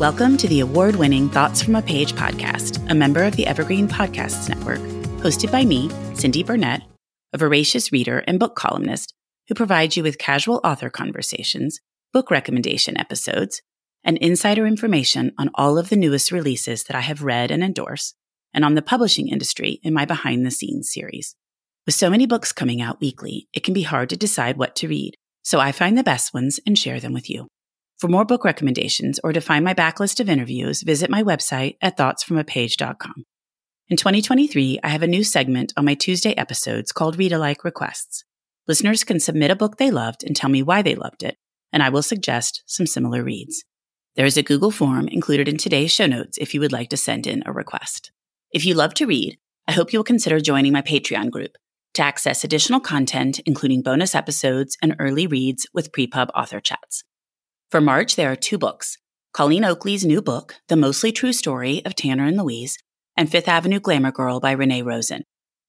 [0.00, 3.86] Welcome to the award winning Thoughts from a Page podcast, a member of the Evergreen
[3.86, 4.78] Podcasts Network,
[5.20, 6.84] hosted by me, Cindy Burnett,
[7.34, 9.12] a voracious reader and book columnist
[9.48, 11.80] who provides you with casual author conversations,
[12.14, 13.60] book recommendation episodes,
[14.02, 18.14] and insider information on all of the newest releases that I have read and endorse,
[18.54, 21.36] and on the publishing industry in my behind the scenes series.
[21.84, 24.88] With so many books coming out weekly, it can be hard to decide what to
[24.88, 27.48] read, so I find the best ones and share them with you.
[28.00, 31.98] For more book recommendations or to find my backlist of interviews, visit my website at
[31.98, 33.26] thoughtsfromapage.com.
[33.90, 38.24] In 2023, I have a new segment on my Tuesday episodes called Read Alike Requests.
[38.66, 41.36] Listeners can submit a book they loved and tell me why they loved it,
[41.74, 43.64] and I will suggest some similar reads.
[44.16, 46.96] There is a Google form included in today's show notes if you would like to
[46.96, 48.12] send in a request.
[48.50, 49.36] If you love to read,
[49.68, 51.58] I hope you will consider joining my Patreon group
[51.92, 57.04] to access additional content, including bonus episodes and early reads with pre-pub author chats.
[57.70, 58.98] For March, there are two books
[59.32, 62.76] Colleen Oakley's new book, The Mostly True Story of Tanner and Louise,
[63.16, 65.22] and Fifth Avenue Glamour Girl by Renee Rosen.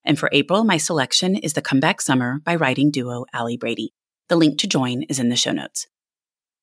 [0.04, 3.94] And for April, my selection is The Comeback Summer by writing duo Ali Brady.
[4.30, 5.86] The link to join is in the show notes.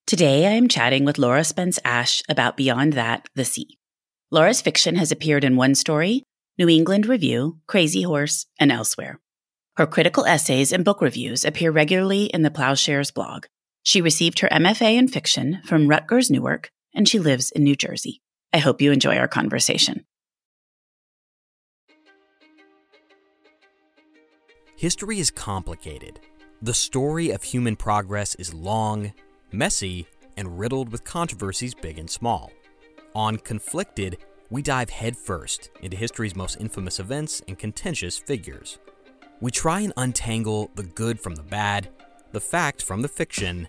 [0.09, 3.79] Today, I am chatting with Laura Spence Ash about Beyond That, The Sea.
[4.33, 6.25] Laura's fiction has appeared in One Story,
[6.59, 9.21] New England Review, Crazy Horse, and elsewhere.
[9.77, 13.45] Her critical essays and book reviews appear regularly in the Ploughshares blog.
[13.89, 18.21] She received her MFA in fiction from Rutgers Newark, and she lives in New Jersey.
[18.53, 20.05] I hope you enjoy our conversation.
[24.77, 26.21] History is complicated.
[26.61, 29.15] The story of human progress is long,
[29.53, 32.53] messy, and riddled with controversies big and small.
[33.15, 34.19] On Conflicted,
[34.51, 38.81] we dive headfirst into history's most infamous events and contentious figures.
[39.41, 41.89] We try and untangle the good from the bad
[42.33, 43.69] the fact from the fiction,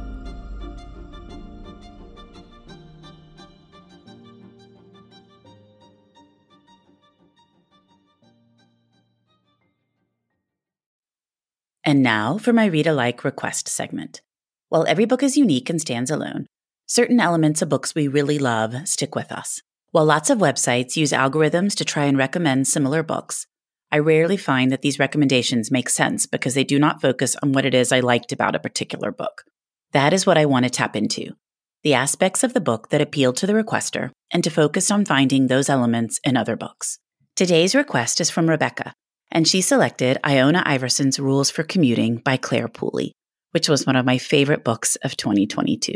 [11.83, 14.21] And now for my read alike request segment.
[14.69, 16.45] While every book is unique and stands alone,
[16.85, 19.61] certain elements of books we really love stick with us.
[19.91, 23.47] While lots of websites use algorithms to try and recommend similar books,
[23.91, 27.65] I rarely find that these recommendations make sense because they do not focus on what
[27.65, 29.43] it is I liked about a particular book.
[29.91, 31.35] That is what I want to tap into
[31.83, 35.47] the aspects of the book that appeal to the requester and to focus on finding
[35.47, 36.99] those elements in other books.
[37.35, 38.93] Today's request is from Rebecca,
[39.31, 43.11] and she selected Iona Iverson's Rules for Commuting by Clare Pooley,
[43.51, 45.93] which was one of my favorite books of 2022.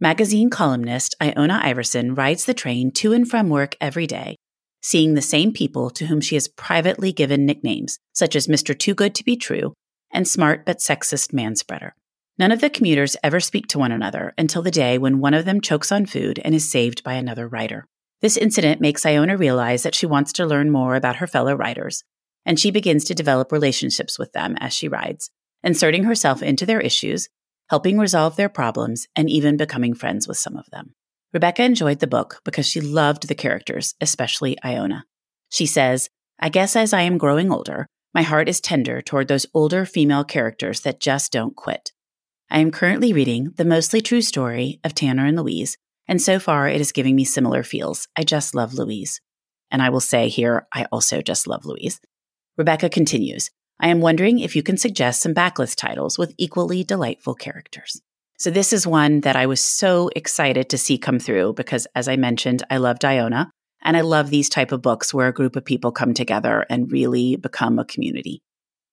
[0.00, 4.36] Magazine columnist Iona Iverson rides the train to and from work every day,
[4.82, 8.78] seeing the same people to whom she has privately given nicknames, such as Mr.
[8.78, 9.74] Too Good to Be True
[10.10, 11.90] and Smart but Sexist Manspreader.
[12.38, 15.44] None of the commuters ever speak to one another until the day when one of
[15.44, 17.84] them chokes on food and is saved by another rider.
[18.22, 22.02] This incident makes Iona realize that she wants to learn more about her fellow riders,
[22.44, 25.30] and she begins to develop relationships with them as she rides,
[25.62, 27.28] inserting herself into their issues,
[27.68, 30.94] helping resolve their problems, and even becoming friends with some of them.
[31.32, 35.04] Rebecca enjoyed the book because she loved the characters, especially Iona.
[35.48, 36.08] She says,
[36.40, 40.24] I guess as I am growing older, my heart is tender toward those older female
[40.24, 41.92] characters that just don't quit.
[42.50, 45.76] I am currently reading The Mostly True Story of Tanner and Louise,
[46.08, 48.08] and so far it is giving me similar feels.
[48.16, 49.20] I just love Louise.
[49.70, 52.00] And I will say here, I also just love Louise.
[52.56, 53.50] Rebecca continues
[53.82, 58.02] I am wondering if you can suggest some backlist titles with equally delightful characters.
[58.38, 62.06] So, this is one that I was so excited to see come through because, as
[62.06, 63.50] I mentioned, I love Iona
[63.82, 66.92] and I love these type of books where a group of people come together and
[66.92, 68.42] really become a community.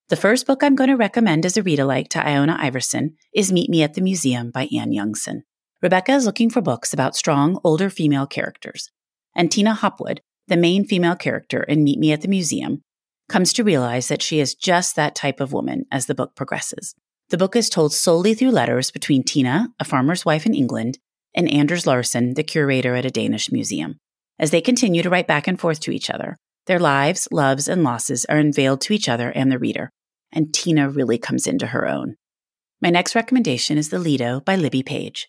[0.10, 3.52] The first book I'm going to recommend as a read alike to Iona Iverson is
[3.52, 5.42] Meet Me at the Museum by Anne Youngson.
[5.82, 8.90] Rebecca is looking for books about strong, older female characters.
[9.36, 12.84] And Tina Hopwood, the main female character in Meet Me at the Museum,
[13.30, 16.96] comes to realize that she is just that type of woman as the book progresses.
[17.30, 20.98] The book is told solely through letters between Tina, a farmer's wife in England,
[21.36, 24.00] and Anders Larsen, the curator at a Danish museum.
[24.40, 26.38] As they continue to write back and forth to each other,
[26.68, 29.90] their lives, loves, and losses are unveiled to each other and the reader,
[30.32, 32.16] and Tina really comes into her own.
[32.82, 35.28] My next recommendation is The Lido by Libby Page.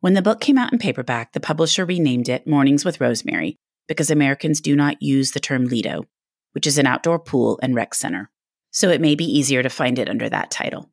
[0.00, 3.56] When the book came out in paperback, the publisher renamed it Mornings with Rosemary
[3.88, 6.04] because Americans do not use the term Lido,
[6.56, 8.30] which is an outdoor pool and rec center.
[8.70, 10.90] So it may be easier to find it under that title.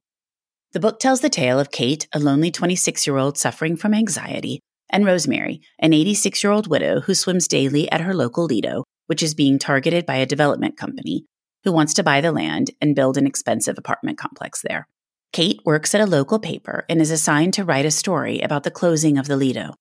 [0.73, 4.59] The book tells the tale of Kate, a lonely 26 year old suffering from anxiety,
[4.89, 9.23] and Rosemary, an 86 year old widow who swims daily at her local Lido, which
[9.23, 11.23] is being targeted by a development company
[11.63, 14.85] who wants to buy the land and build an expensive apartment complex there.
[15.31, 18.69] Kate works at a local paper and is assigned to write a story about the
[18.69, 19.75] closing of the Lido.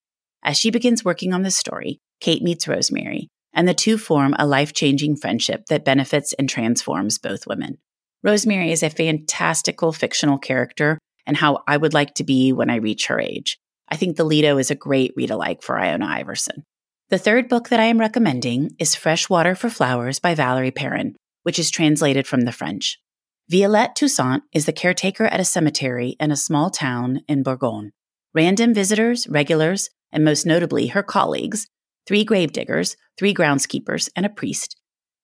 [0.45, 4.47] As she begins working on the story, Kate meets Rosemary, and the two form a
[4.47, 7.79] life changing friendship that benefits and transforms both women.
[8.23, 12.77] Rosemary is a fantastical fictional character and how I would like to be when I
[12.77, 13.59] reach her age.
[13.89, 16.65] I think The Lido is a great read alike for Iona Iverson.
[17.11, 21.15] The third book that I am recommending is Fresh Water for Flowers by Valerie Perrin,
[21.43, 22.99] which is translated from the French.
[23.51, 27.91] Violette Toussaint is the caretaker at a cemetery in a small town in Bourgogne.
[28.33, 31.67] Random visitors, regulars, and most notably her colleagues,
[32.07, 34.77] three gravediggers, three groundskeepers, and a priest,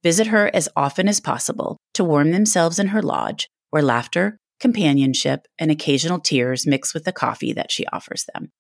[0.02, 5.46] visit her as often as possible to warm themselves in her lodge, where laughter, companionship,
[5.58, 8.50] and occasional tears mix with the coffee that she offers them.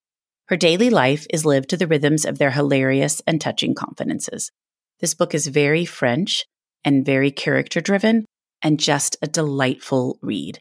[0.48, 4.50] Her daily life is lived to the rhythms of their hilarious and touching confidences.
[5.00, 6.44] This book is very French
[6.84, 8.24] and very character driven
[8.62, 10.60] and just a delightful read.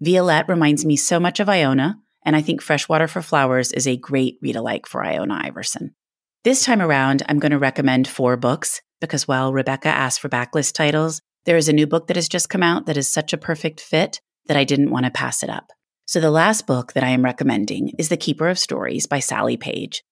[0.00, 3.96] Violette reminds me so much of Iona, and I think Freshwater for Flowers is a
[3.96, 5.94] great read alike for Iona Iverson.
[6.42, 10.72] This time around, I'm going to recommend four books because while Rebecca asked for backlist
[10.72, 13.38] titles, there is a new book that has just come out that is such a
[13.38, 15.70] perfect fit that I didn't want to pass it up.
[16.06, 19.58] So the last book that I am recommending is The Keeper of Stories by Sally
[19.58, 20.02] Page.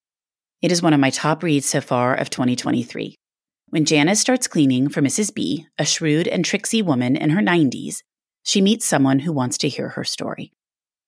[0.60, 3.14] It is one of my top reads so far of 2023.
[3.70, 5.34] When Janice starts cleaning for Mrs.
[5.34, 8.02] B, a shrewd and tricksy woman in her 90s,
[8.42, 10.52] she meets someone who wants to hear her story.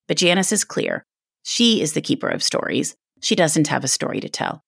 [0.09, 1.05] But Janice is clear.
[1.43, 2.97] She is the keeper of stories.
[3.21, 4.63] She doesn't have a story to tell.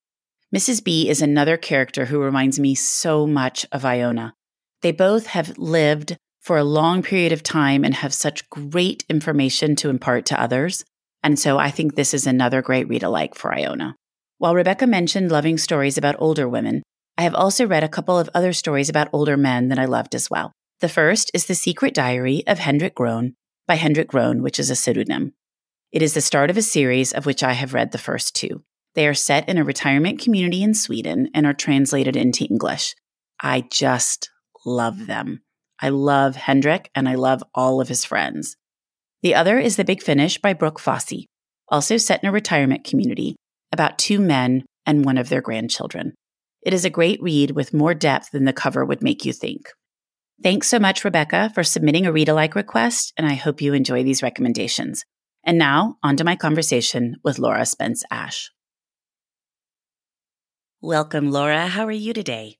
[0.55, 0.85] Mrs.
[0.85, 4.35] B is another character who reminds me so much of Iona.
[4.83, 9.77] They both have lived for a long period of time and have such great information
[9.77, 10.85] to impart to others.
[11.23, 13.97] And so I think this is another great read alike for Iona.
[14.37, 16.83] While Rebecca mentioned loving stories about older women,
[17.17, 20.15] I have also read a couple of other stories about older men that I loved
[20.15, 20.53] as well.
[20.81, 24.77] The first is The Secret Diary of Hendrik Groen by Hendrik Groen, which is a
[24.77, 25.33] pseudonym.
[25.93, 28.65] It is the start of a series of which I have read the first two.
[28.95, 32.95] They are set in a retirement community in Sweden and are translated into English.
[33.41, 34.31] I just
[34.65, 35.43] love them.
[35.81, 38.57] I love Hendrik and I love all of his friends.
[39.23, 41.27] The other is The Big Finish by Brooke Fossey,
[41.69, 43.37] also set in a retirement community
[43.73, 46.15] about two men and one of their grandchildren.
[46.63, 49.71] It is a great read with more depth than the cover would make you think.
[50.43, 54.03] Thanks so much, Rebecca, for submitting a read alike request, and I hope you enjoy
[54.03, 55.05] these recommendations.
[55.45, 58.51] And now, on to my conversation with Laura Spence Ash.
[60.85, 61.69] Welcome, Laura.
[61.69, 62.57] How are you today?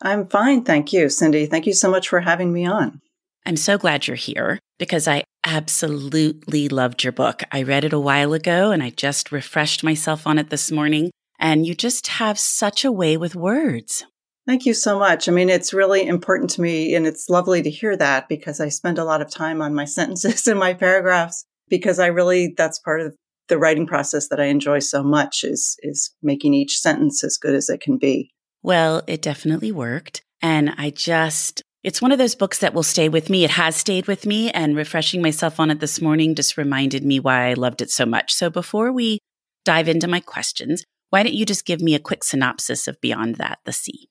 [0.00, 1.44] I'm fine, thank you, Cindy.
[1.44, 3.02] Thank you so much for having me on.
[3.44, 7.42] I'm so glad you're here because I absolutely loved your book.
[7.52, 11.10] I read it a while ago and I just refreshed myself on it this morning.
[11.38, 14.06] And you just have such a way with words.
[14.46, 15.28] Thank you so much.
[15.28, 18.70] I mean, it's really important to me and it's lovely to hear that because I
[18.70, 22.78] spend a lot of time on my sentences and my paragraphs because I really, that's
[22.78, 23.14] part of
[23.48, 27.54] the writing process that I enjoy so much is, is making each sentence as good
[27.54, 28.30] as it can be.
[28.62, 30.22] Well, it definitely worked.
[30.42, 33.44] And I just, it's one of those books that will stay with me.
[33.44, 37.20] It has stayed with me and refreshing myself on it this morning just reminded me
[37.20, 38.34] why I loved it so much.
[38.34, 39.20] So before we
[39.64, 43.36] dive into my questions, why don't you just give me a quick synopsis of Beyond
[43.36, 44.08] That, the Sea?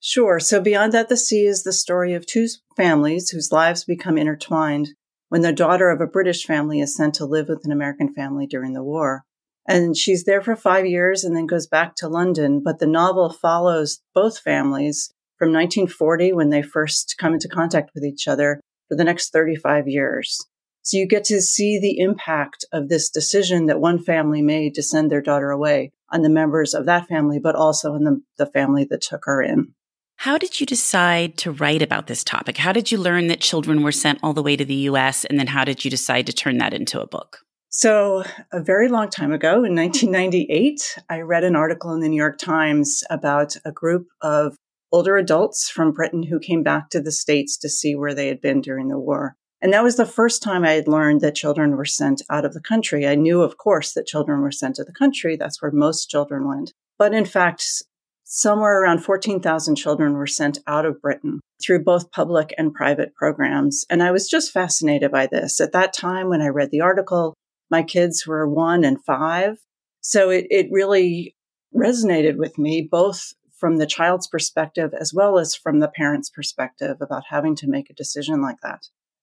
[0.00, 0.38] Sure.
[0.38, 4.90] So, Beyond That, the Sea is the story of two families whose lives become intertwined
[5.28, 8.46] when the daughter of a British family is sent to live with an American family
[8.46, 9.24] during the war.
[9.66, 12.62] And she's there for five years and then goes back to London.
[12.64, 18.04] But the novel follows both families from 1940 when they first come into contact with
[18.04, 20.46] each other for the next 35 years.
[20.82, 24.82] So you get to see the impact of this decision that one family made to
[24.82, 28.46] send their daughter away on the members of that family, but also in the, the
[28.46, 29.74] family that took her in.
[30.22, 32.56] How did you decide to write about this topic?
[32.56, 35.24] How did you learn that children were sent all the way to the US?
[35.24, 37.38] And then how did you decide to turn that into a book?
[37.68, 42.16] So, a very long time ago in 1998, I read an article in the New
[42.16, 44.56] York Times about a group of
[44.90, 48.40] older adults from Britain who came back to the States to see where they had
[48.40, 49.36] been during the war.
[49.62, 52.54] And that was the first time I had learned that children were sent out of
[52.54, 53.06] the country.
[53.06, 55.36] I knew, of course, that children were sent to the country.
[55.36, 56.72] That's where most children went.
[56.98, 57.84] But in fact,
[58.30, 63.86] somewhere around 14,000 children were sent out of Britain through both public and private programs.
[63.88, 65.60] And I was just fascinated by this.
[65.62, 67.32] At that time, when I read the article,
[67.70, 69.56] my kids were one and five.
[70.02, 71.34] So it, it really
[71.74, 76.98] resonated with me, both from the child's perspective as well as from the parent's perspective
[77.00, 78.82] about having to make a decision like that.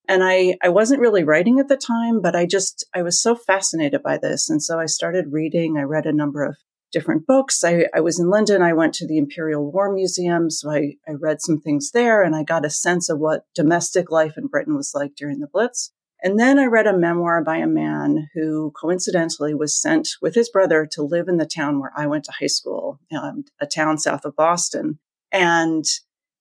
[0.09, 3.35] And I, I wasn't really writing at the time, but I just, I was so
[3.35, 4.49] fascinated by this.
[4.49, 5.77] And so I started reading.
[5.77, 6.57] I read a number of
[6.95, 7.61] different books.
[7.61, 8.61] I, I was in London.
[8.61, 10.49] I went to the Imperial War Museum.
[10.49, 14.09] So I, I read some things there and I got a sense of what domestic
[14.09, 15.91] life in Britain was like during the Blitz.
[16.23, 20.49] And then I read a memoir by a man who coincidentally was sent with his
[20.49, 23.97] brother to live in the town where I went to high school, um, a town
[23.97, 24.97] south of Boston.
[25.33, 25.83] And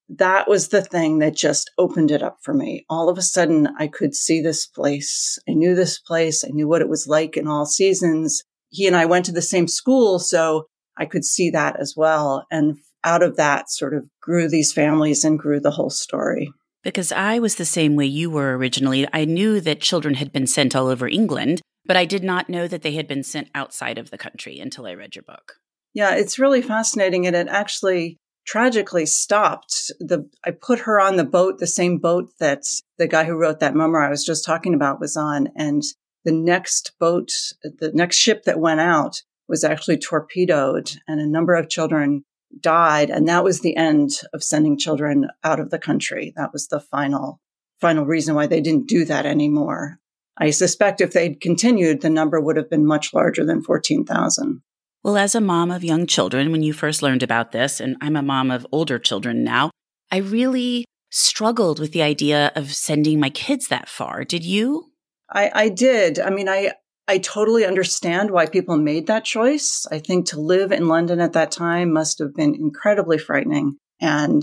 [0.09, 2.87] that was the thing that just opened it up for me.
[2.89, 5.37] All of a sudden, I could see this place.
[5.49, 6.45] I knew this place.
[6.45, 8.45] I knew what it was like in all seasons.
[8.75, 10.67] He and I went to the same school, so
[10.97, 12.45] I could see that as well.
[12.51, 16.53] And out of that sort of grew these families and grew the whole story.
[16.83, 19.07] Because I was the same way you were originally.
[19.13, 22.67] I knew that children had been sent all over England, but I did not know
[22.67, 25.55] that they had been sent outside of the country until I read your book.
[25.95, 27.27] Yeah, it's really fascinating.
[27.27, 29.93] And it actually tragically stopped.
[30.01, 32.65] The I put her on the boat, the same boat that
[32.99, 35.83] the guy who wrote that memoir I was just talking about was on, and
[36.25, 41.55] the next boat, the next ship that went out was actually torpedoed, and a number
[41.55, 42.25] of children
[42.61, 46.33] died, and that was the end of sending children out of the country.
[46.37, 47.41] That was the final
[47.81, 49.99] final reason why they didn't do that anymore.
[50.39, 54.63] I suspect if they'd continued, the number would have been much larger than 14,000.
[55.03, 58.17] Well, as a mom of young children, when you first learned about this, and I'm
[58.17, 59.71] a mom of older children now,
[60.11, 64.25] I really struggled with the idea of sending my kids that far.
[64.25, 64.91] Did you?
[65.35, 66.19] I, I did.
[66.19, 66.73] I mean, I,
[67.07, 69.87] I totally understand why people made that choice.
[69.91, 74.43] I think to live in London at that time must have been incredibly frightening and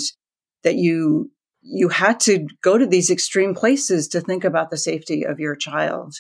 [0.64, 1.32] that you,
[1.62, 5.56] you had to go to these extreme places to think about the safety of your
[5.56, 6.14] child.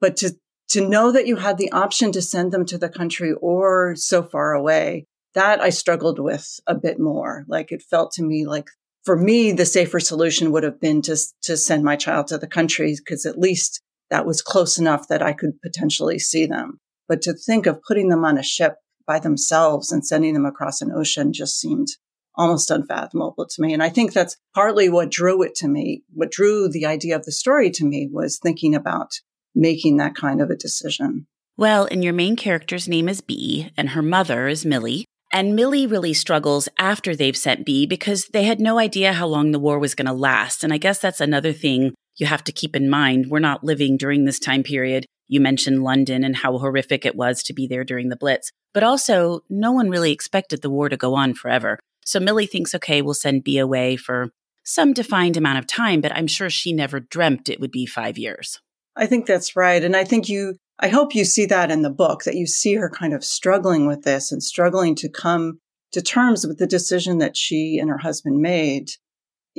[0.00, 0.36] But to
[0.68, 4.22] to know that you had the option to send them to the country or so
[4.22, 7.44] far away, that I struggled with a bit more.
[7.48, 8.68] Like it felt to me like
[9.04, 12.46] for me, the safer solution would have been to, to send my child to the
[12.46, 13.80] country because at least
[14.10, 16.78] that was close enough that I could potentially see them.
[17.08, 20.82] But to think of putting them on a ship by themselves and sending them across
[20.82, 21.88] an ocean just seemed
[22.34, 23.72] almost unfathomable to me.
[23.72, 26.04] And I think that's partly what drew it to me.
[26.12, 29.20] What drew the idea of the story to me was thinking about
[29.54, 31.26] making that kind of a decision.
[31.56, 35.04] Well, and your main character's name is Bea, and her mother is Millie.
[35.32, 39.50] And Millie really struggles after they've sent Bea because they had no idea how long
[39.50, 40.62] the war was going to last.
[40.62, 43.26] And I guess that's another thing you have to keep in mind.
[43.30, 45.06] We're not living during this time period.
[45.28, 48.82] You mentioned London and how horrific it was to be there during the Blitz, but
[48.82, 51.78] also no one really expected the war to go on forever.
[52.04, 54.30] So Millie thinks, okay, we'll send Bea away for
[54.64, 58.18] some defined amount of time, but I'm sure she never dreamt it would be five
[58.18, 58.60] years.
[58.96, 59.82] I think that's right.
[59.82, 62.74] And I think you, I hope you see that in the book, that you see
[62.74, 65.60] her kind of struggling with this and struggling to come
[65.92, 68.90] to terms with the decision that she and her husband made.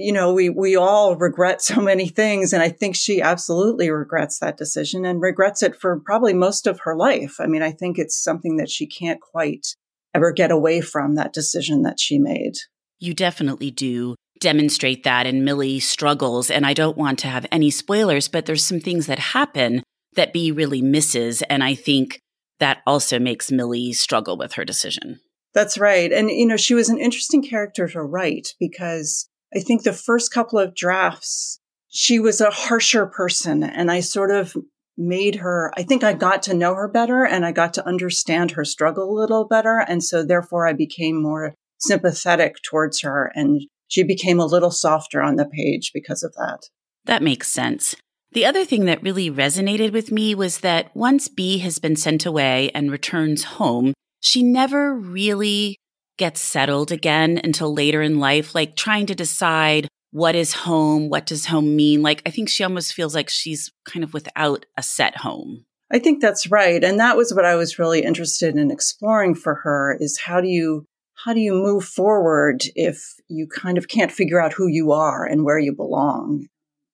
[0.02, 2.54] You know, we, we all regret so many things.
[2.54, 6.80] And I think she absolutely regrets that decision and regrets it for probably most of
[6.82, 7.36] her life.
[7.40, 9.76] I mean, I think it's something that she can't quite
[10.14, 12.54] ever get away from that decision that she made.
[12.98, 16.50] You definitely do demonstrate that and Millie struggles.
[16.50, 19.84] And I don't want to have any spoilers, but there's some things that happen
[20.16, 21.42] that Bea really misses.
[21.44, 22.20] And I think
[22.60, 25.20] that also makes Millie struggle with her decision.
[25.54, 26.12] That's right.
[26.12, 30.32] And, you know, she was an interesting character to write because I think the first
[30.32, 33.64] couple of drafts, she was a harsher person.
[33.64, 34.56] And I sort of
[34.98, 38.52] made her, I think I got to know her better and I got to understand
[38.52, 39.84] her struggle a little better.
[39.88, 45.22] And so therefore I became more sympathetic towards her and she became a little softer
[45.22, 46.70] on the page because of that.
[47.06, 47.96] That makes sense.
[48.34, 52.26] The other thing that really resonated with me was that once Bea has been sent
[52.26, 55.80] away and returns home, she never really
[56.20, 61.26] get settled again until later in life, like trying to decide what is home, what
[61.26, 62.04] does home mean.
[62.04, 65.66] Like, I think she almost feels like she's kind of without a set home.
[65.92, 66.84] I think that's right.
[66.84, 70.48] And that was what I was really interested in exploring for her is how do
[70.48, 70.86] you
[71.26, 75.26] how do you move forward if you kind of can't figure out who you are
[75.26, 76.48] and where you belong?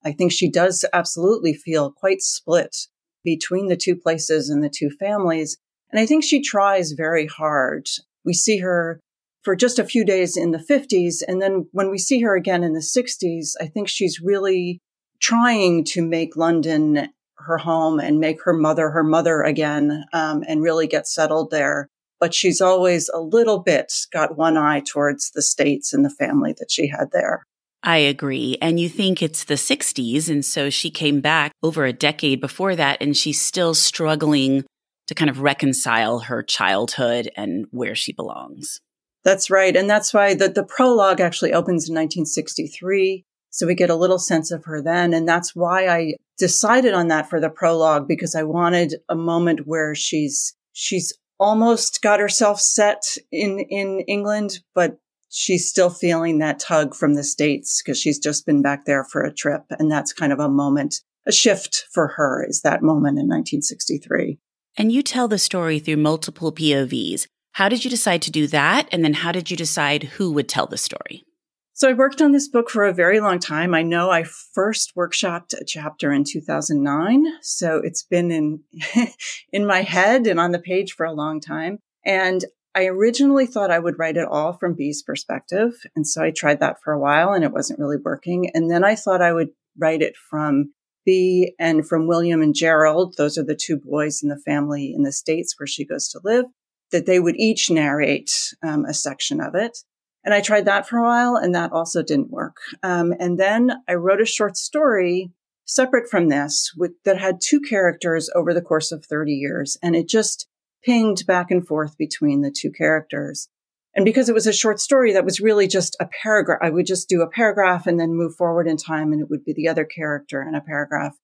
[0.04, 2.88] I think she does absolutely feel quite split
[3.24, 5.58] between the two places and the two families.
[5.92, 7.88] And I think she tries very hard.
[8.24, 9.00] We see her
[9.46, 11.24] for just a few days in the 50s.
[11.26, 14.82] And then when we see her again in the 60s, I think she's really
[15.22, 20.62] trying to make London her home and make her mother her mother again um, and
[20.62, 21.88] really get settled there
[22.20, 26.54] but she's always a little bit got one eye towards the States and the family
[26.58, 27.44] that she had there.
[27.84, 28.58] I agree.
[28.62, 30.30] And you think it's the 60s.
[30.30, 34.64] And so she came back over a decade before that, and she's still struggling
[35.08, 38.80] to kind of reconcile her childhood and where she belongs.
[39.26, 39.76] That's right.
[39.76, 43.26] And that's why the, the prologue actually opens in 1963.
[43.50, 45.14] So we get a little sense of her then.
[45.14, 49.66] And that's why I decided on that for the prologue because I wanted a moment
[49.66, 56.60] where she's, she's almost got herself set in, in England, but she's still feeling that
[56.60, 59.64] tug from the States because she's just been back there for a trip.
[59.72, 64.38] And that's kind of a moment, a shift for her is that moment in 1963.
[64.78, 67.28] And you tell the story through multiple POVs.
[67.56, 68.90] How did you decide to do that?
[68.92, 71.24] And then how did you decide who would tell the story?
[71.72, 73.74] So I worked on this book for a very long time.
[73.74, 77.26] I know I first workshopped a chapter in 2009.
[77.42, 78.60] So it's been in,
[79.54, 81.80] in my head and on the page for a long time.
[82.06, 82.44] And
[82.76, 85.72] I originally thought I would write it all from Bea's perspective.
[85.96, 88.52] And so I tried that for a while and it wasn't really working.
[88.54, 90.74] And then I thought I would write it from
[91.06, 93.16] Bea and from William and Gerald.
[93.18, 96.20] Those are the two boys in the family in the States where she goes to
[96.22, 96.44] live,
[96.92, 99.80] that they would each narrate um, a section of it.
[100.24, 102.58] And I tried that for a while and that also didn't work.
[102.82, 105.32] Um, and then I wrote a short story
[105.66, 109.78] separate from this with, that had two characters over the course of 30 years.
[109.84, 110.48] And it just
[110.84, 113.50] pinged back and forth between the two characters.
[113.96, 116.60] And because it was a short story, that was really just a paragraph.
[116.62, 119.46] I would just do a paragraph and then move forward in time and it would
[119.46, 121.16] be the other character in a paragraph.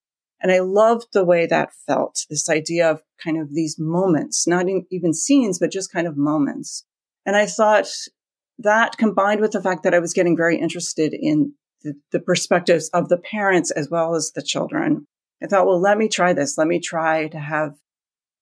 [0.41, 4.65] And I loved the way that felt, this idea of kind of these moments, not
[4.89, 6.83] even scenes, but just kind of moments.
[7.25, 7.87] And I thought
[8.57, 12.89] that combined with the fact that I was getting very interested in the, the, perspectives
[12.89, 15.07] of the parents as well as the children,
[15.43, 16.57] I thought, well, let me try this.
[16.57, 17.75] Let me try to have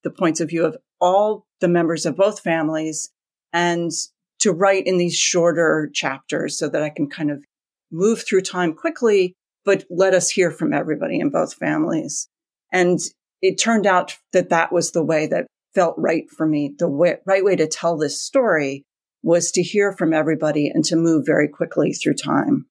[0.04, 3.10] the points of view of all the members of both families
[3.54, 3.92] and
[4.40, 7.44] to write in these shorter chapters so that I can kind of
[7.92, 12.28] move through time quickly, but let us hear from everybody in both families.
[12.72, 13.00] And
[13.42, 17.18] it turned out that that was the way that felt right for me, the way,
[17.26, 18.84] right way to tell this story
[19.22, 22.66] was to hear from everybody and to move very quickly through time.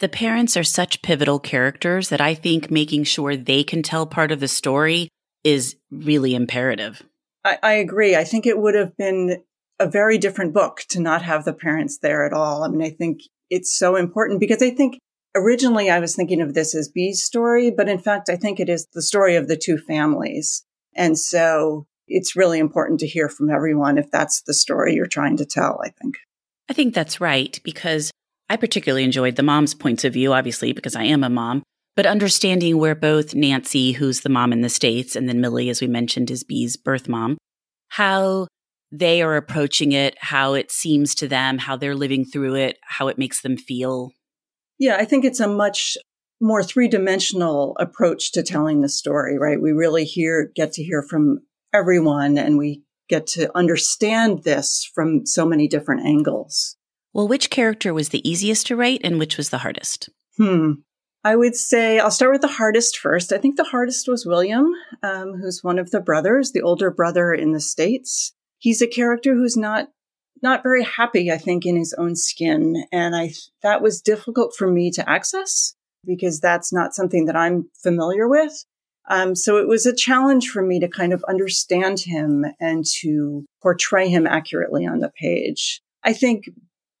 [0.00, 4.32] The parents are such pivotal characters that I think making sure they can tell part
[4.32, 5.08] of the story
[5.44, 7.02] is really imperative.
[7.44, 8.16] I, I, agree.
[8.16, 9.42] I think it would have been
[9.78, 12.62] a very different book to not have the parents there at all.
[12.64, 14.98] I mean, I think it's so important because I think
[15.34, 18.68] originally I was thinking of this as Bea's story, but in fact, I think it
[18.68, 20.64] is the story of the two families.
[20.94, 25.36] And so it's really important to hear from everyone if that's the story you're trying
[25.38, 26.16] to tell, I think.
[26.68, 28.10] I think that's right because
[28.48, 31.62] I particularly enjoyed the mom's points of view, obviously, because I am a mom,
[31.96, 35.80] but understanding where both Nancy, who's the mom in the States, and then Millie, as
[35.80, 37.38] we mentioned, is Bea's birth mom,
[37.88, 38.46] how
[38.90, 43.08] they are approaching it, how it seems to them, how they're living through it, how
[43.08, 44.10] it makes them feel.
[44.82, 45.96] Yeah, I think it's a much
[46.40, 49.62] more three dimensional approach to telling the story, right?
[49.62, 51.38] We really hear, get to hear from
[51.72, 56.76] everyone and we get to understand this from so many different angles.
[57.12, 60.08] Well, which character was the easiest to write and which was the hardest?
[60.36, 60.72] Hmm.
[61.22, 63.32] I would say I'll start with the hardest first.
[63.32, 64.66] I think the hardest was William,
[65.04, 68.32] um, who's one of the brothers, the older brother in the States.
[68.58, 69.90] He's a character who's not
[70.42, 72.84] not very happy, I think, in his own skin.
[72.92, 75.74] And I, that was difficult for me to access
[76.04, 78.52] because that's not something that I'm familiar with.
[79.08, 83.44] Um, so it was a challenge for me to kind of understand him and to
[83.60, 85.80] portray him accurately on the page.
[86.04, 86.44] I think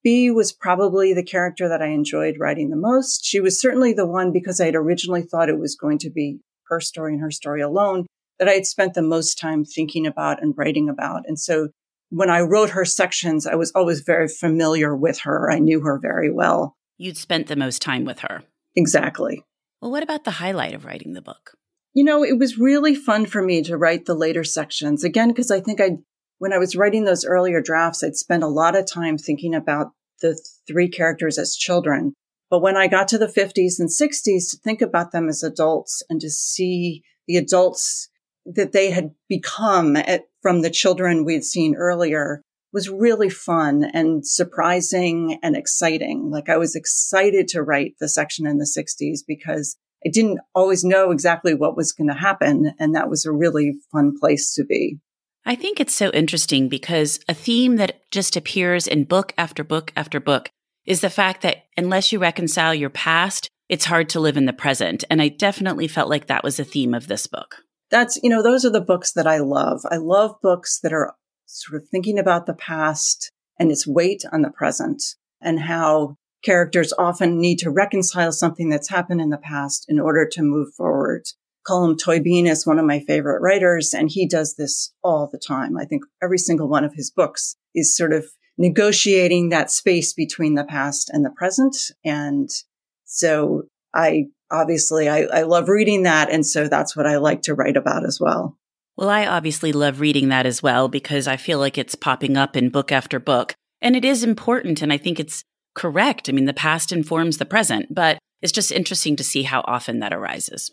[0.02, 3.24] Bea was probably the character that I enjoyed writing the most.
[3.24, 6.40] She was certainly the one because I had originally thought it was going to be
[6.68, 8.06] her story and her story alone
[8.38, 11.22] that I had spent the most time thinking about and writing about.
[11.26, 11.68] And so
[12.12, 15.50] when I wrote her sections, I was always very familiar with her.
[15.50, 16.76] I knew her very well.
[16.98, 18.42] You'd spent the most time with her.
[18.76, 19.42] Exactly.
[19.80, 21.56] Well, what about the highlight of writing the book?
[21.94, 25.50] You know, it was really fun for me to write the later sections again, because
[25.50, 25.98] I think I
[26.38, 29.92] when I was writing those earlier drafts, I'd spend a lot of time thinking about
[30.20, 32.12] the three characters as children.
[32.50, 36.02] But when I got to the 50s and 60s, to think about them as adults
[36.10, 38.08] and to see the adults
[38.46, 44.26] that they had become at, from the children we'd seen earlier was really fun and
[44.26, 46.30] surprising and exciting.
[46.30, 50.82] Like I was excited to write the section in the 60s because I didn't always
[50.82, 52.72] know exactly what was going to happen.
[52.78, 54.98] And that was a really fun place to be.
[55.44, 59.92] I think it's so interesting because a theme that just appears in book after book
[59.96, 60.50] after book
[60.86, 64.52] is the fact that unless you reconcile your past, it's hard to live in the
[64.52, 65.04] present.
[65.10, 67.56] And I definitely felt like that was a theme of this book.
[67.92, 69.82] That's, you know, those are the books that I love.
[69.90, 71.14] I love books that are
[71.46, 75.02] sort of thinking about the past and its weight on the present
[75.40, 80.26] and how characters often need to reconcile something that's happened in the past in order
[80.32, 81.24] to move forward.
[81.68, 85.76] Colm Tóibín is one of my favorite writers, and he does this all the time.
[85.76, 88.24] I think every single one of his books is sort of
[88.58, 91.76] negotiating that space between the past and the present.
[92.04, 92.50] And
[93.04, 96.30] so I obviously I, I love reading that.
[96.30, 98.58] And so that's what I like to write about as well.
[98.96, 102.56] Well, I obviously love reading that as well because I feel like it's popping up
[102.56, 103.54] in book after book.
[103.80, 104.82] And it is important.
[104.82, 106.28] And I think it's correct.
[106.28, 110.00] I mean, the past informs the present, but it's just interesting to see how often
[110.00, 110.70] that arises.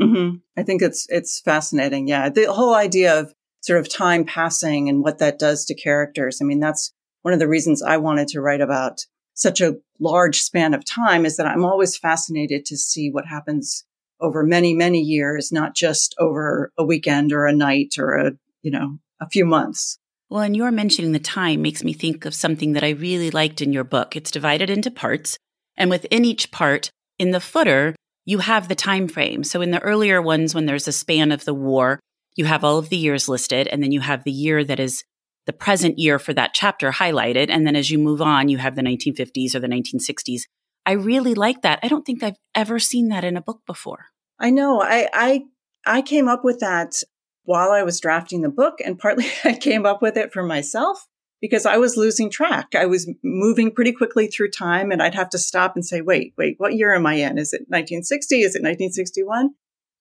[0.00, 0.36] Mm-hmm.
[0.56, 2.08] I think it's it's fascinating.
[2.08, 6.40] Yeah, the whole idea of sort of time passing and what that does to characters.
[6.40, 10.40] I mean, that's one of the reasons I wanted to write about such a large
[10.40, 13.84] span of time is that I'm always fascinated to see what happens
[14.20, 18.70] over many, many years, not just over a weekend or a night or a, you
[18.70, 19.98] know, a few months.
[20.28, 23.60] Well, and your mentioning the time makes me think of something that I really liked
[23.60, 24.16] in your book.
[24.16, 25.36] It's divided into parts,
[25.76, 29.44] and within each part, in the footer, you have the time frame.
[29.44, 32.00] So in the earlier ones, when there's a span of the war,
[32.34, 35.04] you have all of the years listed, and then you have the year that is
[35.46, 37.50] the present year for that chapter highlighted.
[37.50, 40.42] And then as you move on, you have the 1950s or the 1960s.
[40.86, 41.80] I really like that.
[41.82, 44.06] I don't think I've ever seen that in a book before.
[44.38, 44.82] I know.
[44.82, 45.42] I I
[45.86, 47.02] I came up with that
[47.44, 51.06] while I was drafting the book, and partly I came up with it for myself
[51.42, 52.68] because I was losing track.
[52.74, 56.34] I was moving pretty quickly through time and I'd have to stop and say, wait,
[56.38, 57.36] wait, what year am I in?
[57.36, 58.36] Is it 1960?
[58.36, 59.50] Is it 1961?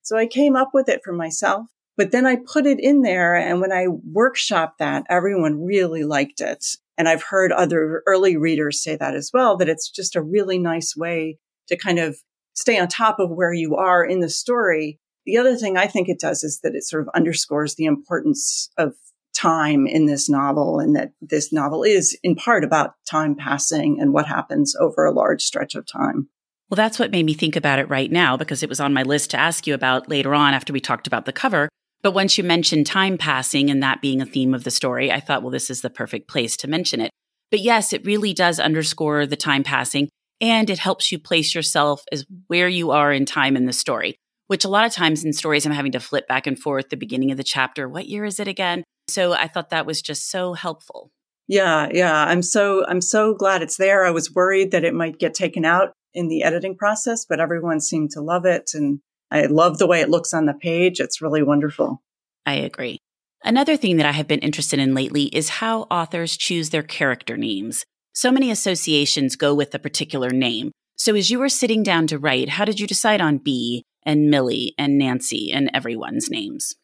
[0.04, 1.66] So I came up with it for myself,
[1.98, 3.36] but then I put it in there.
[3.36, 6.66] And when I workshopped that, everyone really liked it.
[6.98, 10.60] And I've heard other early readers say that as well, that it's just a really
[10.60, 12.18] nice way to kind of
[12.54, 15.00] stay on top of where you are in the story.
[15.26, 18.70] The other thing I think it does is that it sort of underscores the importance
[18.78, 18.94] of
[19.34, 24.14] time in this novel and that this novel is in part about time passing and
[24.14, 26.28] what happens over a large stretch of time.
[26.70, 29.04] Well, that's what made me think about it right now because it was on my
[29.04, 31.70] list to ask you about later on after we talked about the cover.
[32.04, 35.20] But once you mentioned time passing and that being a theme of the story, I
[35.20, 37.12] thought, well, this is the perfect place to mention it.
[37.52, 40.10] But yes, it really does underscore the time passing
[40.40, 44.16] and it helps you place yourself as where you are in time in the story,
[44.48, 46.98] which a lot of times in stories, I'm having to flip back and forth the
[46.98, 47.88] beginning of the chapter.
[47.88, 48.84] What year is it again?
[49.08, 51.12] So I thought that was just so helpful.
[51.48, 52.16] Yeah, yeah.
[52.16, 54.06] I'm so I'm so glad it's there.
[54.06, 57.82] I was worried that it might get taken out in the editing process, but everyone
[57.82, 59.00] seemed to love it and
[59.32, 61.00] I love the way it looks on the page.
[61.00, 62.04] It's really wonderful.
[62.46, 63.00] I agree.
[63.44, 67.38] Another thing that I have been interested in lately is how authors choose their character
[67.38, 67.86] names.
[68.14, 70.72] So many associations go with a particular name.
[70.96, 74.30] So as you were sitting down to write, how did you decide on Bea and
[74.30, 76.76] Millie and Nancy and everyone's names?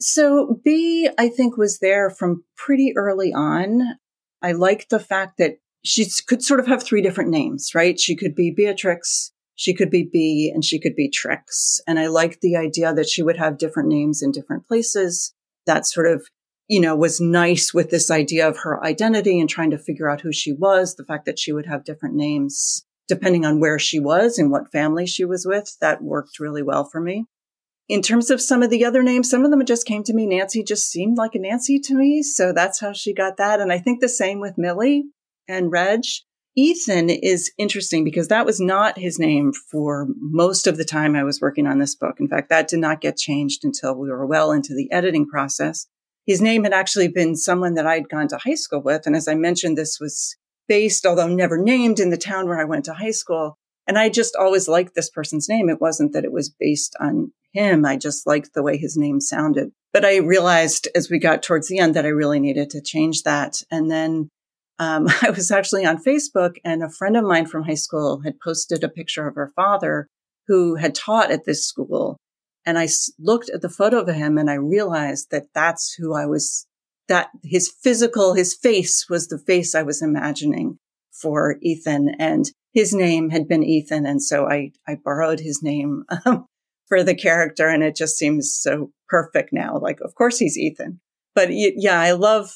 [0.00, 3.96] So Bea, I think, was there from pretty early on.
[4.40, 7.98] I liked the fact that she could sort of have three different names, right?
[7.98, 11.80] She could be Beatrix, she could be Bea, and she could be Trix.
[11.86, 15.34] And I liked the idea that she would have different names in different places.
[15.66, 16.26] That sort of,
[16.68, 20.20] you know, was nice with this idea of her identity and trying to figure out
[20.20, 20.94] who she was.
[20.94, 24.70] The fact that she would have different names depending on where she was and what
[24.70, 27.24] family she was with, that worked really well for me
[27.88, 30.26] in terms of some of the other names, some of them just came to me.
[30.26, 32.22] Nancy just seemed like a Nancy to me.
[32.22, 33.60] So that's how she got that.
[33.60, 35.04] And I think the same with Millie
[35.48, 36.02] and Reg.
[36.58, 41.22] Ethan is interesting because that was not his name for most of the time I
[41.22, 42.16] was working on this book.
[42.18, 45.86] In fact, that did not get changed until we were well into the editing process.
[46.26, 49.06] His name had actually been someone that I'd gone to high school with.
[49.06, 52.64] And as I mentioned, this was based, although never named in the town where I
[52.64, 53.56] went to high school.
[53.86, 55.68] And I just always liked this person's name.
[55.68, 57.86] It wasn't that it was based on him.
[57.86, 59.70] I just liked the way his name sounded.
[59.92, 63.22] But I realized as we got towards the end that I really needed to change
[63.22, 63.62] that.
[63.70, 64.28] And then
[64.78, 68.40] um, I was actually on Facebook and a friend of mine from high school had
[68.40, 70.06] posted a picture of her father
[70.46, 72.16] who had taught at this school.
[72.64, 72.88] And I
[73.18, 76.66] looked at the photo of him and I realized that that's who I was
[77.08, 80.78] that his physical, his face was the face I was imagining
[81.10, 84.06] for Ethan and his name had been Ethan.
[84.06, 86.46] And so I, I borrowed his name um,
[86.86, 89.78] for the character and it just seems so perfect now.
[89.78, 91.00] Like, of course he's Ethan,
[91.34, 92.52] but yeah, I love,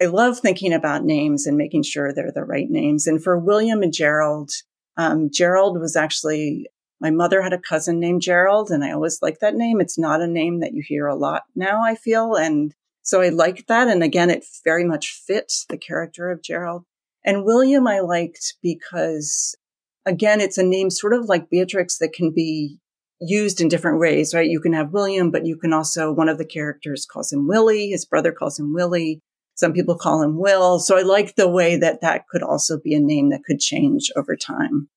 [0.00, 3.06] I love thinking about names and making sure they're the right names.
[3.06, 4.50] And for William and Gerald,
[4.96, 6.66] um, Gerald was actually,
[7.00, 9.80] my mother had a cousin named Gerald and I always liked that name.
[9.80, 12.34] It's not a name that you hear a lot now, I feel.
[12.34, 13.88] And so I liked that.
[13.88, 16.84] And again, it very much fits the character of Gerald.
[17.24, 19.56] And William I liked because
[20.04, 22.78] again, it's a name sort of like Beatrix that can be
[23.20, 24.48] used in different ways, right?
[24.48, 27.88] You can have William, but you can also, one of the characters calls him Willie.
[27.88, 29.20] His brother calls him Willie.
[29.56, 30.78] Some people call him Will.
[30.78, 34.10] So I like the way that that could also be a name that could change
[34.14, 34.88] over time.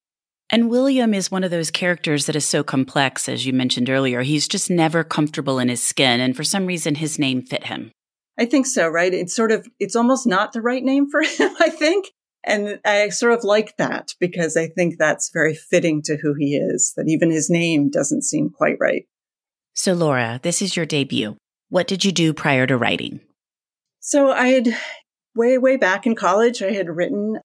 [0.52, 4.22] And William is one of those characters that is so complex, as you mentioned earlier.
[4.22, 6.20] He's just never comfortable in his skin.
[6.20, 7.92] And for some reason, his name fit him.
[8.38, 9.14] I think so, right?
[9.14, 12.08] It's sort of, it's almost not the right name for him, I think.
[12.44, 16.56] And I sort of like that because I think that's very fitting to who he
[16.56, 19.06] is, that even his name doesn't seem quite right.
[19.74, 21.38] So, Laura, this is your debut.
[21.70, 23.20] What did you do prior to writing?
[24.00, 24.76] So, I had
[25.36, 27.40] way, way back in college, I had written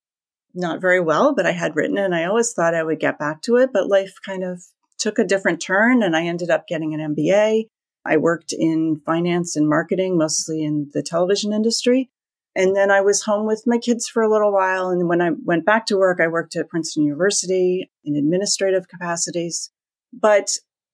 [0.55, 3.43] not very well, but I had written and I always thought I would get back
[3.43, 3.71] to it.
[3.73, 4.63] But life kind of
[4.99, 7.65] took a different turn and I ended up getting an MBA.
[8.07, 12.11] I worked in finance and marketing, mostly in the television industry.
[12.57, 14.91] And then I was home with my kids for a little while.
[14.91, 19.71] And when I went back to work, I worked at Princeton University in administrative capacities.
[20.13, 20.51] But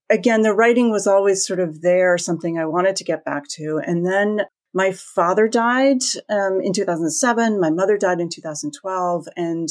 [0.09, 3.81] again, the writing was always sort of there, something I wanted to get back to.
[3.85, 7.61] And then my father died um, in 2007.
[7.61, 9.29] My mother died in 2012.
[9.37, 9.69] And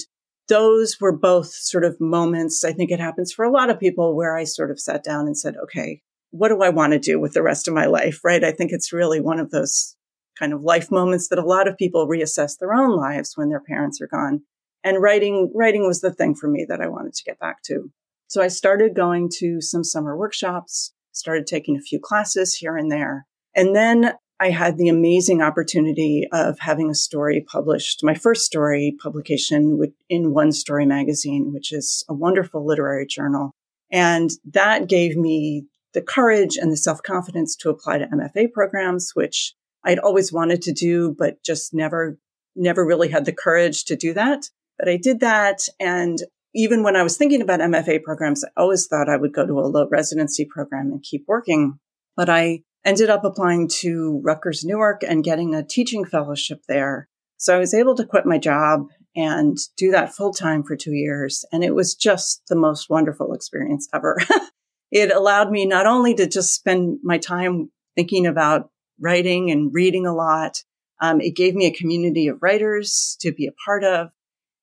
[0.48, 2.64] those were both sort of moments.
[2.66, 5.28] I think it happens for a lot of people where I sort of sat down
[5.28, 8.20] and said, okay, what do I want to do with the rest of my life?
[8.24, 8.44] Right.
[8.44, 9.96] I think it's really one of those
[10.38, 13.62] kind of life moments that a lot of people reassess their own lives when their
[13.62, 14.42] parents are gone.
[14.84, 17.92] And writing, writing was the thing for me that I wanted to get back to.
[18.28, 22.92] So I started going to some summer workshops, started taking a few classes here and
[22.92, 23.26] there.
[23.56, 28.96] And then I had the amazing opportunity of having a story published, my first story
[29.02, 33.52] publication in One Story Magazine, which is a wonderful literary journal.
[33.92, 39.12] And that gave me the courage and the self confidence to apply to MFA programs,
[39.14, 42.18] which I'd always wanted to do, but just never,
[42.56, 44.46] never really had the courage to do that.
[44.78, 45.68] But I did that.
[45.80, 46.20] And
[46.56, 49.60] even when I was thinking about MFA programs, I always thought I would go to
[49.60, 51.80] a low residency program and keep working.
[52.16, 57.10] But I ended up applying to Rutgers Newark and getting a teaching fellowship there.
[57.38, 60.94] So I was able to quit my job and do that full time for two
[60.94, 61.46] years.
[61.52, 64.18] And it was just the most wonderful experience ever.
[64.92, 70.06] it allowed me not only to just spend my time thinking about writing and reading
[70.06, 70.64] a lot.
[71.02, 74.12] Um, it gave me a community of writers to be a part of.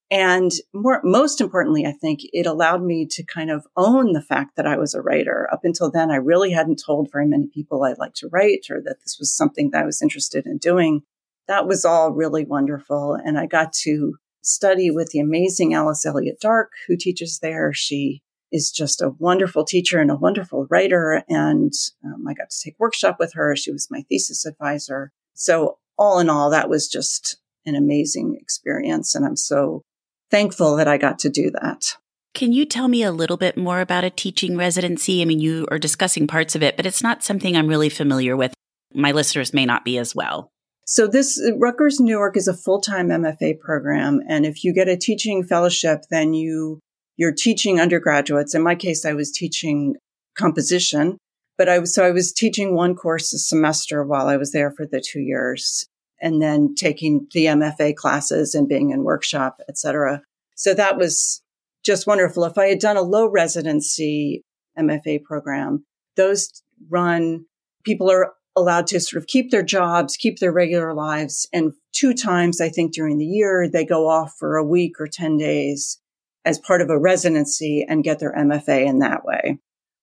[0.09, 4.55] And more, most importantly, I think it allowed me to kind of own the fact
[4.55, 5.49] that I was a writer.
[5.51, 8.81] Up until then, I really hadn't told very many people I liked to write or
[8.83, 11.01] that this was something that I was interested in doing.
[11.47, 13.15] That was all really wonderful.
[13.15, 17.73] And I got to study with the amazing Alice Elliott Dark, who teaches there.
[17.73, 21.21] She is just a wonderful teacher and a wonderful writer.
[21.27, 21.73] And
[22.05, 23.57] um, I got to take workshop with her.
[23.57, 25.11] She was my thesis advisor.
[25.33, 29.13] So all in all, that was just an amazing experience.
[29.13, 29.83] And I'm so
[30.31, 31.95] thankful that I got to do that.
[32.33, 35.21] Can you tell me a little bit more about a teaching residency?
[35.21, 38.37] I mean, you are discussing parts of it, but it's not something I'm really familiar
[38.37, 38.53] with.
[38.93, 40.51] My listeners may not be as well.
[40.85, 44.21] So this uh, Rutgers Newark is a full-time MFA program.
[44.29, 46.79] And if you get a teaching fellowship, then you
[47.17, 48.53] you're teaching undergraduates.
[48.53, 49.95] In my case, I was teaching
[50.37, 51.17] composition,
[51.57, 54.71] but I was, so I was teaching one course a semester while I was there
[54.71, 55.87] for the two years
[56.21, 60.21] and then taking the MFA classes and being in workshop, etc.
[60.55, 61.41] So that was
[61.83, 62.43] just wonderful.
[62.45, 64.43] If I had done a low residency
[64.77, 67.45] MFA program, those run,
[67.83, 71.47] people are allowed to sort of keep their jobs, keep their regular lives.
[71.53, 75.07] And two times, I think during the year, they go off for a week or
[75.07, 75.99] 10 days
[76.43, 79.59] as part of a residency and get their MFA in that way.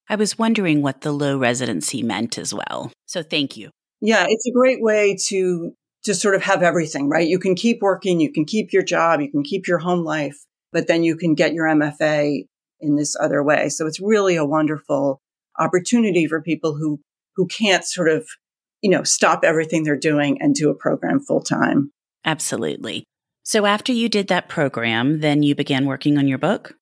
[0.09, 2.93] I was wondering what the low residency meant as well.
[3.07, 3.71] So thank you.
[4.01, 7.27] Yeah, it's a great way to just sort of have everything, right?
[7.27, 10.37] You can keep working, you can keep your job, you can keep your home life,
[10.73, 12.47] but then you can get your MFA
[12.81, 13.69] in this other way.
[13.69, 15.21] So it's really a wonderful
[15.59, 17.01] opportunity for people who
[17.37, 18.29] who can't sort of,
[18.81, 21.91] you know, stop everything they're doing and do a program full time.
[22.25, 23.05] Absolutely.
[23.43, 26.75] So after you did that program, then you began working on your book?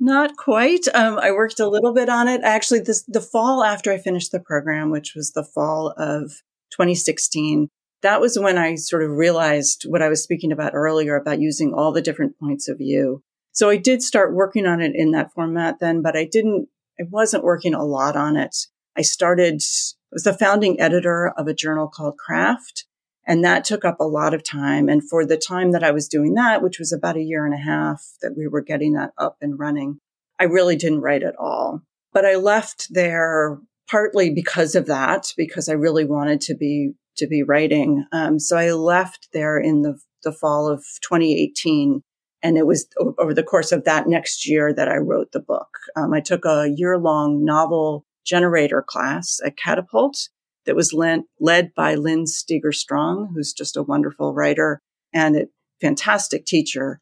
[0.00, 0.86] Not quite.
[0.92, 2.40] Um, I worked a little bit on it.
[2.42, 6.32] Actually, this, the fall after I finished the program, which was the fall of
[6.72, 7.68] 2016,
[8.02, 11.72] that was when I sort of realized what I was speaking about earlier about using
[11.72, 13.22] all the different points of view.
[13.52, 17.04] So I did start working on it in that format then, but I didn't, I
[17.10, 18.56] wasn't working a lot on it.
[18.96, 22.86] I started, I was the founding editor of a journal called Craft,
[23.26, 24.88] and that took up a lot of time.
[24.88, 27.54] And for the time that I was doing that, which was about a year and
[27.54, 29.98] a half that we were getting that up and running,
[30.40, 31.82] I really didn't write at all.
[32.12, 37.26] But I left there partly because of that, because I really wanted to be to
[37.26, 38.04] be writing.
[38.12, 42.02] Um, so I left there in the the fall of 2018,
[42.42, 42.86] and it was
[43.18, 45.68] over the course of that next year that I wrote the book.
[45.96, 50.28] Um, I took a year long novel generator class at Catapult
[50.66, 54.80] that was led, led by Lynn Steger Strong, who's just a wonderful writer
[55.12, 55.46] and a
[55.80, 57.00] fantastic teacher.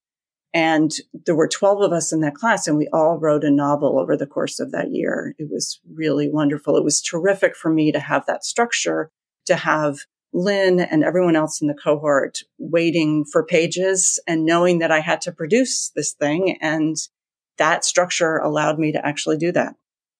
[0.52, 0.90] And
[1.26, 4.16] there were 12 of us in that class and we all wrote a novel over
[4.16, 5.34] the course of that year.
[5.38, 6.76] It was really wonderful.
[6.76, 9.10] It was terrific for me to have that structure,
[9.50, 9.98] to have
[10.32, 15.20] Lynn and everyone else in the cohort waiting for pages and knowing that I had
[15.22, 16.56] to produce this thing.
[16.60, 16.96] And
[17.58, 19.74] that structure allowed me to actually do that.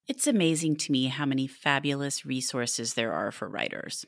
[0.08, 4.04] It's amazing to me how many fabulous resources there are for writers.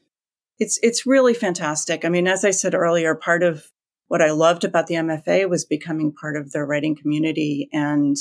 [0.59, 2.05] It's it's really fantastic.
[2.05, 3.71] I mean, as I said earlier, part of
[4.09, 8.17] what I loved about the MFA was becoming part of the writing community and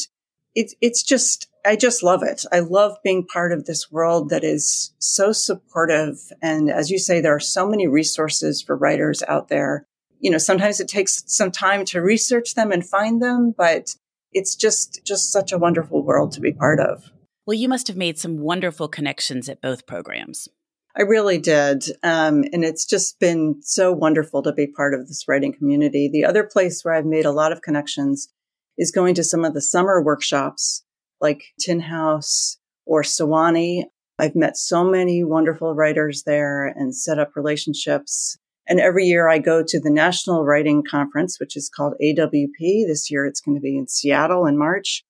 [0.54, 2.44] it's it's just I just love it.
[2.52, 7.22] I love being part of this world that is so supportive and as you say
[7.22, 9.86] there are so many resources for writers out there.
[10.20, 13.96] You know, sometimes it takes some time to research them and find them, but
[14.32, 17.12] it's just just such a wonderful world to be part of.
[17.46, 20.48] Well, you must have made some wonderful connections at both programs.
[20.96, 21.86] I really did.
[22.04, 26.10] Um, and it's just been so wonderful to be part of this writing community.
[26.12, 28.30] The other place where I've made a lot of connections
[28.78, 30.84] is going to some of the summer workshops
[31.22, 33.84] like Tin House or Sewanee.
[34.20, 38.38] I've met so many wonderful writers there and set up relationships.
[38.68, 42.86] And every year I go to the National Writing Conference, which is called AWP.
[42.88, 45.04] This year it's going to be in Seattle in March.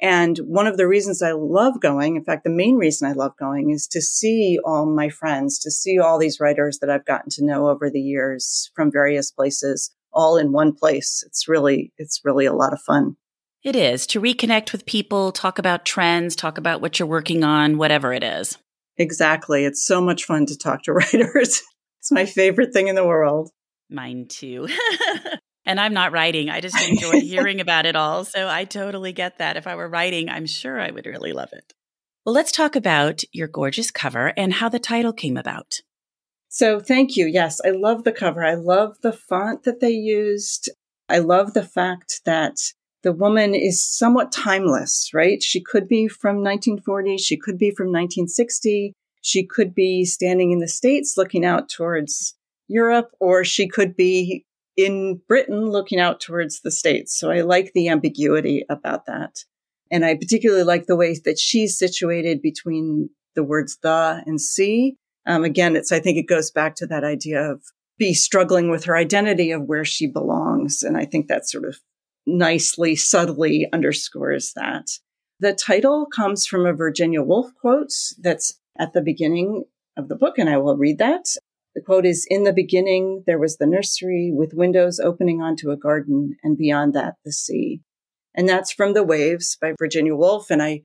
[0.00, 3.32] And one of the reasons I love going, in fact, the main reason I love
[3.38, 7.30] going is to see all my friends, to see all these writers that I've gotten
[7.30, 11.24] to know over the years from various places, all in one place.
[11.26, 13.16] It's really, it's really a lot of fun.
[13.66, 17.78] It is to reconnect with people, talk about trends, talk about what you're working on,
[17.78, 18.58] whatever it is.
[18.96, 19.64] Exactly.
[19.64, 21.62] It's so much fun to talk to writers.
[21.98, 23.50] it's my favorite thing in the world.
[23.90, 24.68] Mine too.
[25.68, 26.48] And I'm not writing.
[26.48, 28.24] I just enjoy hearing about it all.
[28.24, 29.56] So I totally get that.
[29.56, 31.72] If I were writing, I'm sure I would really love it.
[32.24, 35.80] Well, let's talk about your gorgeous cover and how the title came about.
[36.48, 37.26] So thank you.
[37.26, 38.44] Yes, I love the cover.
[38.44, 40.70] I love the font that they used.
[41.08, 42.58] I love the fact that
[43.06, 45.40] the woman is somewhat timeless, right?
[45.40, 47.18] She could Bea from 1940.
[47.18, 48.94] She could be from 1960.
[49.22, 52.34] She could be standing in the States looking out towards
[52.66, 54.44] Europe, or she could be
[54.76, 57.16] in Britain looking out towards the States.
[57.16, 59.44] So I like the ambiguity about that.
[59.88, 64.96] And I particularly like the way that she's situated between the words the and sea.
[65.26, 67.62] Um, again, it's, I think it goes back to that idea of
[67.98, 70.82] be struggling with her identity of where she belongs.
[70.82, 71.78] And I think that sort of
[72.26, 74.86] nicely, subtly underscores that.
[75.38, 79.64] The title comes from a Virginia Woolf quote that's at the beginning
[79.96, 81.24] of the book, and I will read that.
[81.74, 85.76] The quote is In the beginning, there was the nursery with windows opening onto a
[85.76, 87.82] garden, and beyond that, the sea.
[88.34, 90.50] And that's from The Waves by Virginia Woolf.
[90.50, 90.82] And I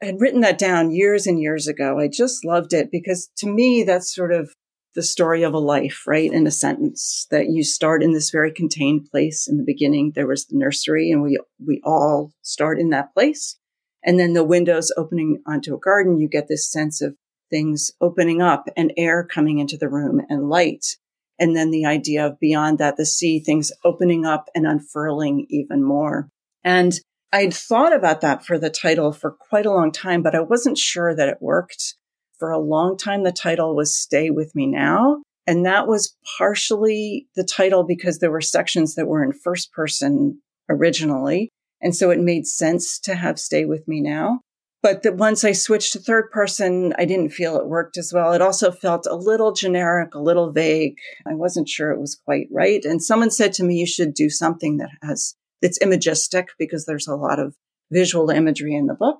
[0.00, 1.98] had written that down years and years ago.
[1.98, 4.52] I just loved it because to me, that's sort of
[4.94, 6.30] the story of a life, right?
[6.30, 9.48] In a sentence that you start in this very contained place.
[9.48, 13.58] In the beginning, there was the nursery and we, we all start in that place.
[14.04, 17.16] And then the windows opening onto a garden, you get this sense of
[17.50, 20.96] things opening up and air coming into the room and light.
[21.38, 25.82] And then the idea of beyond that, the sea, things opening up and unfurling even
[25.82, 26.28] more.
[26.64, 26.92] And
[27.32, 30.76] I'd thought about that for the title for quite a long time, but I wasn't
[30.76, 31.94] sure that it worked.
[32.42, 35.22] For a long time, the title was Stay With Me Now.
[35.46, 40.42] And that was partially the title because there were sections that were in first person
[40.68, 41.50] originally.
[41.80, 44.40] And so it made sense to have Stay With Me Now.
[44.82, 48.32] But that once I switched to third person, I didn't feel it worked as well.
[48.32, 50.96] It also felt a little generic, a little vague.
[51.24, 52.84] I wasn't sure it was quite right.
[52.84, 57.06] And someone said to me, you should do something that has, that's imagistic because there's
[57.06, 57.54] a lot of
[57.92, 59.18] visual imagery in the book.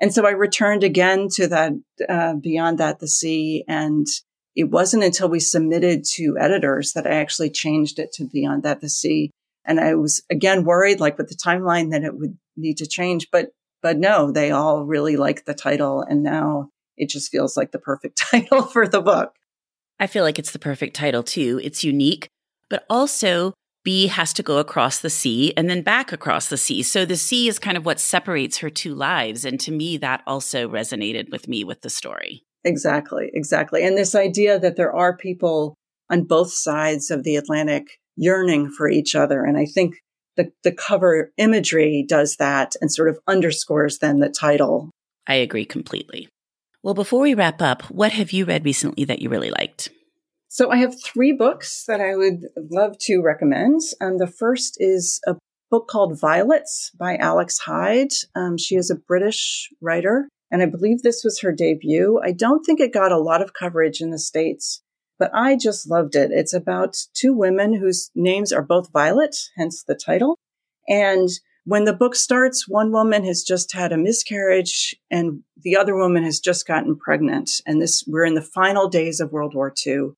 [0.00, 1.72] And so I returned again to that,
[2.08, 3.64] uh, beyond that, the sea.
[3.66, 4.06] And
[4.54, 8.80] it wasn't until we submitted to editors that I actually changed it to beyond that,
[8.80, 9.30] the sea.
[9.64, 13.28] And I was again worried, like with the timeline that it would need to change,
[13.30, 16.02] but but no, they all really liked the title.
[16.02, 19.34] And now it just feels like the perfect title for the book.
[20.00, 21.60] I feel like it's the perfect title too.
[21.62, 22.28] It's unique,
[22.70, 26.82] but also Bea has to go across the sea and then back across the sea.
[26.82, 29.44] So the sea is kind of what separates her two lives.
[29.44, 32.42] And to me, that also resonated with me with the story.
[32.64, 33.84] Exactly, exactly.
[33.84, 35.74] And this idea that there are people
[36.10, 39.44] on both sides of the Atlantic yearning for each other.
[39.44, 39.94] And I think
[40.36, 44.90] the, the cover imagery does that and sort of underscores then the title.
[45.26, 46.28] I agree completely.
[46.82, 49.90] Well, before we wrap up, what have you read recently that you really liked?
[50.50, 53.82] So I have three books that I would love to recommend.
[54.00, 55.36] Um, the first is a
[55.70, 58.12] book called Violets by Alex Hyde.
[58.34, 62.18] Um, she is a British writer, and I believe this was her debut.
[62.24, 64.80] I don't think it got a lot of coverage in the States,
[65.18, 66.30] but I just loved it.
[66.32, 70.38] It's about two women whose names are both Violet, hence the title.
[70.88, 71.28] And
[71.66, 76.24] when the book starts, one woman has just had a miscarriage and the other woman
[76.24, 77.60] has just gotten pregnant.
[77.66, 80.12] And this, we're in the final days of World War II.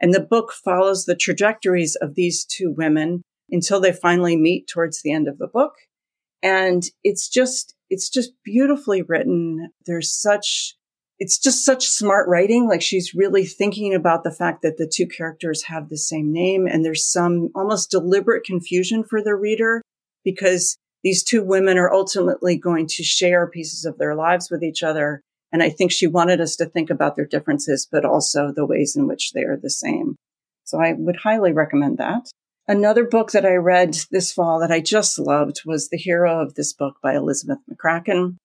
[0.00, 5.02] And the book follows the trajectories of these two women until they finally meet towards
[5.02, 5.72] the end of the book.
[6.42, 9.70] And it's just, it's just beautifully written.
[9.86, 10.74] There's such,
[11.18, 12.68] it's just such smart writing.
[12.68, 16.66] Like she's really thinking about the fact that the two characters have the same name
[16.66, 19.82] and there's some almost deliberate confusion for the reader
[20.24, 24.82] because these two women are ultimately going to share pieces of their lives with each
[24.82, 25.22] other.
[25.52, 28.96] And I think she wanted us to think about their differences, but also the ways
[28.96, 30.16] in which they are the same.
[30.64, 32.28] So I would highly recommend that.
[32.68, 36.54] Another book that I read this fall that I just loved was The Hero of
[36.54, 38.36] This Book by Elizabeth McCracken.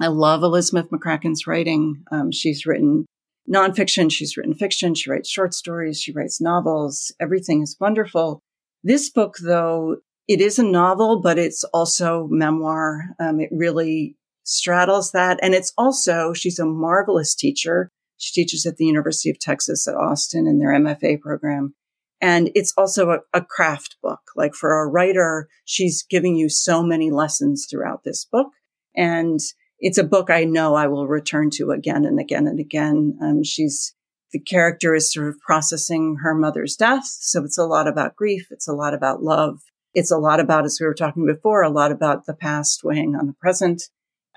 [0.00, 2.02] I love Elizabeth McCracken's writing.
[2.10, 3.06] Um, she's written
[3.48, 7.12] nonfiction, she's written fiction, she writes short stories, she writes novels.
[7.20, 8.40] Everything is wonderful.
[8.82, 13.14] This book, though, it is a novel, but it's also memoir.
[13.18, 14.16] Um, it really
[14.48, 15.38] straddles that.
[15.42, 17.90] And it's also, she's a marvelous teacher.
[18.16, 21.74] She teaches at the University of Texas at Austin in their MFA program.
[22.20, 24.20] And it's also a, a craft book.
[24.34, 28.48] Like for a writer, she's giving you so many lessons throughout this book.
[28.96, 29.38] And
[29.78, 33.18] it's a book I know I will return to again and again and again.
[33.22, 33.94] Um, she's,
[34.32, 37.06] the character is sort of processing her mother's death.
[37.06, 38.48] So it's a lot about grief.
[38.50, 39.60] It's a lot about love.
[39.94, 43.14] It's a lot about, as we were talking before, a lot about the past weighing
[43.14, 43.82] on the present.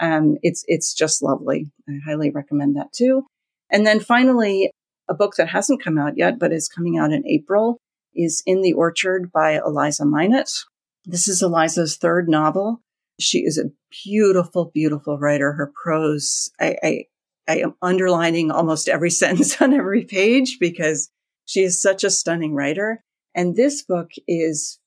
[0.01, 1.71] Um, it's, it's just lovely.
[1.87, 3.27] I highly recommend that too.
[3.69, 4.71] And then finally,
[5.07, 7.77] a book that hasn't come out yet, but is coming out in April
[8.13, 10.51] is In the Orchard by Eliza Minot.
[11.05, 12.81] This is Eliza's third novel.
[13.19, 13.71] She is a
[14.03, 15.53] beautiful, beautiful writer.
[15.53, 17.05] Her prose, I, I,
[17.47, 21.09] I am underlining almost every sentence on every page because
[21.45, 23.03] she is such a stunning writer.
[23.33, 24.79] And this book is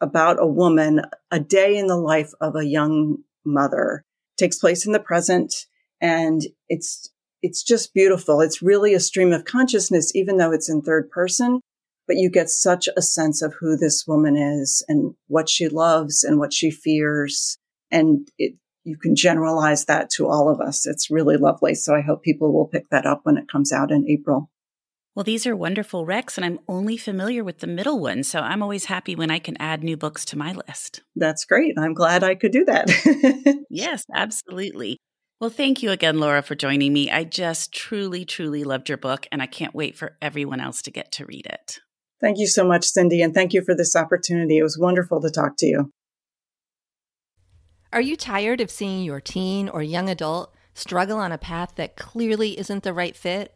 [0.00, 4.04] about a woman, a day in the life of a young mother
[4.36, 5.66] takes place in the present.
[6.00, 7.10] And it's,
[7.42, 8.40] it's just beautiful.
[8.40, 11.60] It's really a stream of consciousness, even though it's in third person,
[12.06, 16.24] but you get such a sense of who this woman is and what she loves
[16.24, 17.58] and what she fears.
[17.90, 20.86] And it, you can generalize that to all of us.
[20.86, 21.74] It's really lovely.
[21.74, 24.50] So I hope people will pick that up when it comes out in April.
[25.16, 28.22] Well, these are wonderful recs, and I'm only familiar with the middle one.
[28.22, 31.02] So I'm always happy when I can add new books to my list.
[31.16, 31.72] That's great.
[31.78, 33.64] I'm glad I could do that.
[33.70, 34.98] yes, absolutely.
[35.40, 37.10] Well, thank you again, Laura, for joining me.
[37.10, 40.90] I just truly, truly loved your book, and I can't wait for everyone else to
[40.90, 41.78] get to read it.
[42.20, 44.58] Thank you so much, Cindy, and thank you for this opportunity.
[44.58, 45.90] It was wonderful to talk to you.
[47.90, 51.96] Are you tired of seeing your teen or young adult struggle on a path that
[51.96, 53.55] clearly isn't the right fit?